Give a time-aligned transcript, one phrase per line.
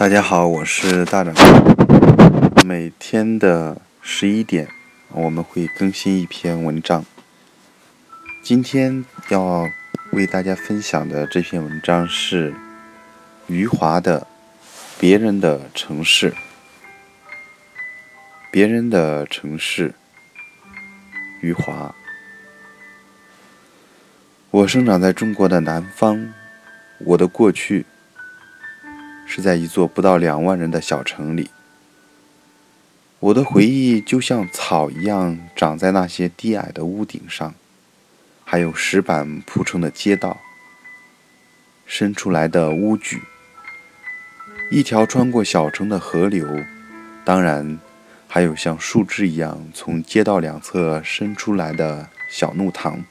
[0.00, 2.64] 大家好，我是大掌柜。
[2.64, 4.66] 每天的十一点，
[5.10, 7.04] 我们会更新一篇文章。
[8.42, 9.68] 今天要
[10.12, 12.54] 为大家分享的这篇文章是
[13.46, 14.20] 余华的
[14.98, 16.30] 《别人的城市》。
[18.50, 19.92] 别人的城市，
[21.42, 21.94] 余华。
[24.50, 26.32] 我生长在中国的南方，
[27.00, 27.84] 我的过去。
[29.32, 31.50] 是在一座不到两万人的小城里，
[33.20, 37.54] 我的回忆就像草一样长在那些低矮的屋顶上，
[38.44, 40.38] 还有石板铺成的街道，
[41.86, 43.20] 伸出来的屋脊，
[44.68, 46.64] 一条穿过小城的河流，
[47.24, 47.78] 当然，
[48.26, 53.04] 还有像树枝一样从街道两侧伸出来的小弄堂。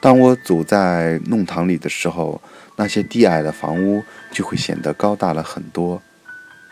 [0.00, 2.42] 当我走在弄堂里的时候，
[2.80, 6.00] 那些低矮的房屋就会显得高大了很多，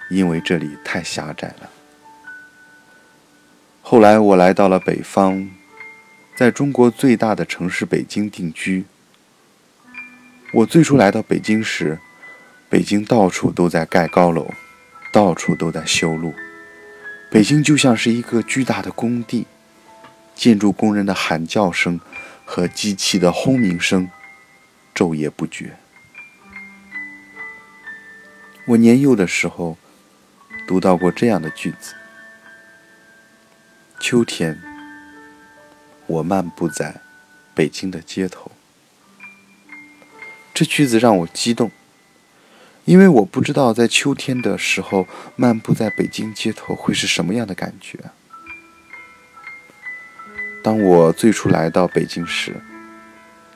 [0.09, 1.69] 因为这里太狭窄了。
[3.83, 5.51] 后来我来到了北方，
[6.37, 8.85] 在中国最大的城市北京定居。
[10.53, 11.99] 我最初来到北京时，
[12.69, 14.49] 北京到处都在盖高楼，
[15.13, 16.33] 到处都在修路，
[17.33, 19.45] 北京就像是一个巨大的工地，
[20.37, 22.01] 建筑工人的喊叫声。
[22.49, 24.09] 和机器的轰鸣声，
[24.95, 25.77] 昼夜不绝。
[28.69, 29.79] 我年幼的时候，
[30.67, 31.95] 读到过这样的句子：
[34.01, 34.61] 秋天，
[36.09, 37.01] 我漫步在
[37.55, 38.51] 北京的街头。
[40.53, 41.71] 这句子让我激动，
[42.87, 48.01] 因为我不知道在秋天的时候漫步在北京街头会是什么样的感觉。
[50.65, 52.57] 当我最初来到北京时，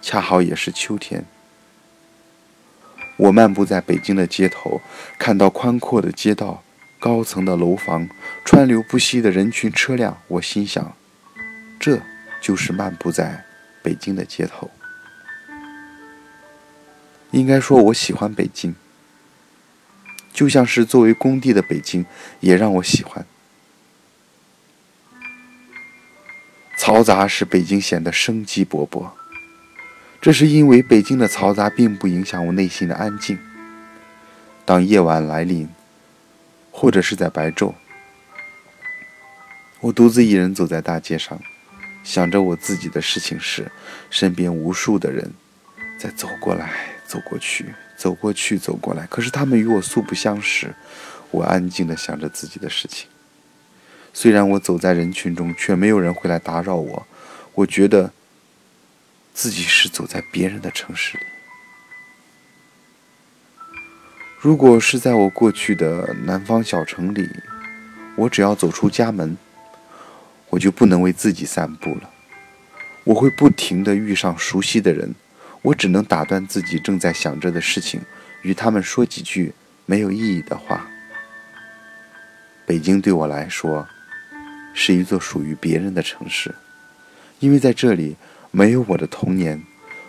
[0.00, 1.24] 恰好也是秋天。
[3.20, 4.80] 我漫步在北京的街头，
[5.18, 6.62] 看到宽阔的街道、
[6.98, 8.08] 高层的楼房、
[8.46, 10.96] 川流不息的人群车辆，我心想，
[11.78, 12.00] 这
[12.40, 13.44] 就是漫步在
[13.82, 14.70] 北京的街头。
[17.30, 18.74] 应该说，我喜欢北京，
[20.32, 22.06] 就像是作为工地的北京，
[22.40, 23.26] 也让我喜欢。
[26.78, 29.10] 嘈杂使北京显得生机勃勃，
[30.20, 33.38] 这是因为北京的嘈杂并不影响我内心的安静。
[34.66, 35.68] 当夜晚来临，
[36.70, 37.72] 或者是在白昼，
[39.80, 41.40] 我独自一人走在大街上，
[42.04, 43.72] 想着我自己的事情时，
[44.10, 45.32] 身边无数的人
[45.98, 46.70] 在走过来、
[47.06, 50.74] 走过去、走过去、走过来，可是他们与我素不相识。
[51.30, 53.08] 我安静地想着自己的事情。
[54.12, 57.06] 虽然我走在人群中，却没有人会来打扰我。
[57.54, 58.12] 我觉得
[59.40, 61.24] 自己是走在别人的城市里。
[64.38, 67.26] 如果是在我过去的南方小城里，
[68.16, 69.38] 我只要走出家门，
[70.50, 72.10] 我就不能为自己散步了。
[73.04, 75.14] 我会不停地遇上熟悉的人，
[75.62, 78.02] 我只能打断自己正在想着的事情，
[78.42, 79.54] 与他们说几句
[79.86, 80.86] 没有意义的话。
[82.66, 83.88] 北京对我来说。
[84.74, 86.54] 是一座属于别人的城市，
[87.38, 88.16] 因为在这里
[88.50, 89.62] 没有我的童年，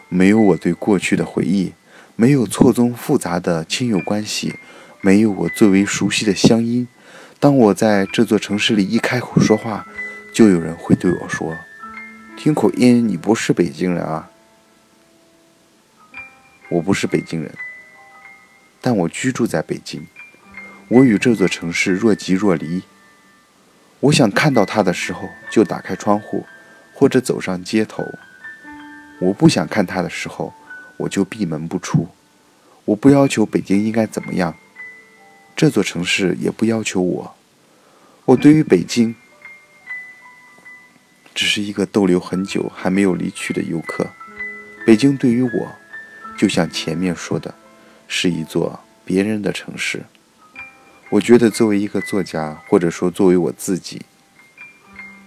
[0.10, 1.74] 没有我对过去的回忆，
[2.16, 4.56] 没有错综复杂的亲友关系，
[5.02, 6.88] 没有我最为熟悉的乡音。
[7.40, 9.86] 当我在这座城市里一开口说话，
[10.34, 11.58] 就有人会对我说
[12.38, 14.30] ：“听口音，你不是北京人啊。”
[16.70, 17.54] 我不是北京人，
[18.80, 20.08] 但我居住在北京，
[20.88, 22.82] 我与这座城市若即若离。
[24.00, 26.46] 我想看到他的时候，就打开窗户，
[26.94, 28.04] 或者走上街头；
[29.22, 30.52] 我不想看他的时候，
[30.98, 32.10] 我就闭门不出。
[32.86, 34.56] 我不要求北京应该怎么样，
[35.56, 37.36] 这座城市也不要求我。
[38.26, 39.16] 我对于北京，
[41.36, 44.08] 只是一个逗留很久还没有离去的游客。
[44.86, 45.72] 北京对于我，
[46.36, 47.54] 就像前面说的，
[48.08, 50.04] 是一座别人的城市。
[51.10, 54.02] 我觉得，作为一个作家，或者说作为我自己，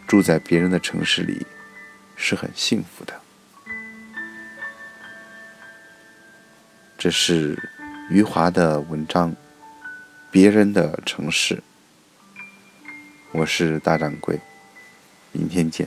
[0.08, 1.46] 住在别人的城市里，
[2.17, 3.20] 是很幸福的。
[7.05, 7.55] 这是
[8.09, 9.31] 余华的文章
[10.31, 11.55] 《别人的城市》。
[13.33, 14.41] 我是大掌柜，
[15.31, 15.87] 明天见。